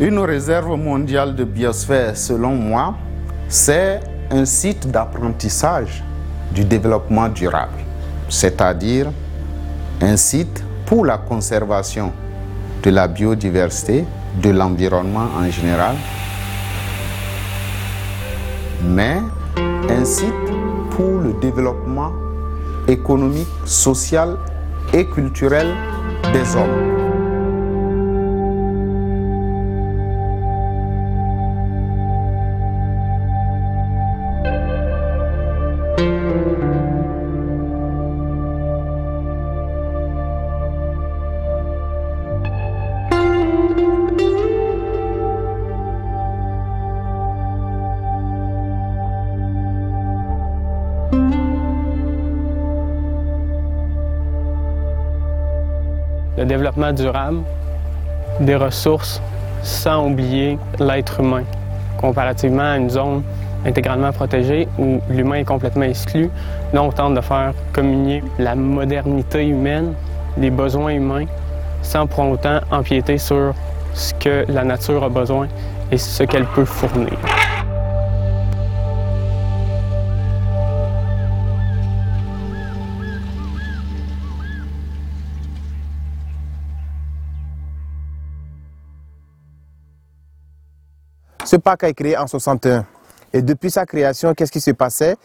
[0.00, 2.94] Une réserve mondiale de biosphère, selon moi,
[3.50, 4.00] c'est
[4.30, 6.02] un site d'apprentissage
[6.54, 7.76] du développement durable,
[8.30, 9.12] c'est-à-dire
[10.00, 12.12] un site pour la conservation
[12.82, 14.06] de la biodiversité,
[14.42, 15.96] de l'environnement en général,
[18.82, 19.18] mais
[19.90, 20.32] un site
[20.92, 22.10] pour le développement
[22.88, 24.38] économique, social
[24.94, 25.66] et culturel
[26.32, 26.99] des hommes.
[56.40, 57.40] Le développement durable,
[58.40, 59.20] des ressources
[59.62, 61.42] sans oublier l'être humain,
[61.98, 63.22] comparativement à une zone
[63.66, 66.30] intégralement protégée où l'humain est complètement exclu.
[66.72, 69.92] Là, on tente de faire communier la modernité humaine,
[70.38, 71.26] les besoins humains,
[71.82, 73.52] sans pour autant empiéter sur
[73.92, 75.46] ce que la nature a besoin
[75.92, 77.18] et ce qu'elle peut fournir.
[91.50, 92.86] Ce parc a été créé en 61.
[93.32, 95.16] Et depuis sa création, qu'est-ce qui se passait?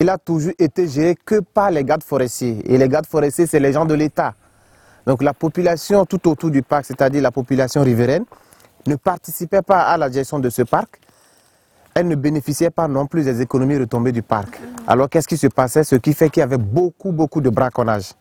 [0.00, 2.62] Il a toujours été géré que par les gardes forestiers.
[2.64, 4.32] Et les gardes forestiers, c'est les gens de l'État.
[5.06, 8.24] Donc la population tout autour du parc, c'est-à-dire la population riveraine,
[8.86, 11.00] ne participait pas à la gestion de ce parc.
[11.92, 14.58] Elle ne bénéficiait pas non plus des économies retombées du parc.
[14.86, 15.84] Alors qu'est-ce qui se passait?
[15.84, 18.14] Ce qui fait qu'il y avait beaucoup, beaucoup de braconnage.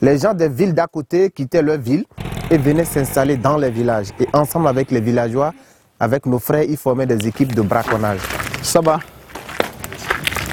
[0.00, 2.06] Les gens des villes d'à côté quittaient leur ville
[2.50, 4.08] et venaient s'installer dans les villages.
[4.18, 5.52] Et ensemble avec les villageois,
[6.00, 8.20] avec nos frères, ils formaient des équipes de braconnage.
[8.62, 9.00] Ça va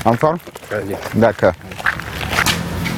[0.04, 0.38] En forme
[1.14, 1.54] D'accord.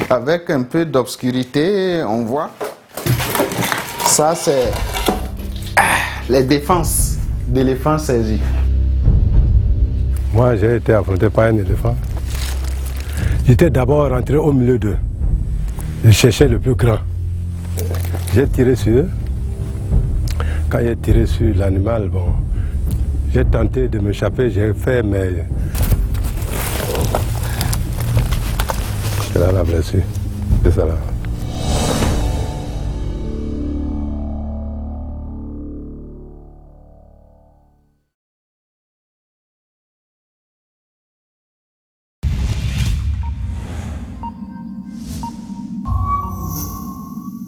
[0.08, 2.50] Avec un peu d'obscurité, on voit.
[4.06, 4.70] Ça, c'est
[5.76, 5.82] ah,
[6.28, 7.16] les défenses
[7.46, 8.40] d'éléphants saisis.
[10.32, 11.96] Moi, j'ai été affronté par un éléphant.
[13.46, 14.96] J'étais d'abord rentré au milieu d'eux.
[16.04, 16.98] Je cherchais le plus grand.
[18.34, 19.08] J'ai tiré sur eux.
[20.70, 22.26] Quand j'ai tiré sur l'animal, bon,
[23.32, 25.46] j'ai tenté de m'échapper, j'ai fait, mais.
[29.32, 30.02] C'est là la blessure.
[30.62, 30.94] C'est ça là.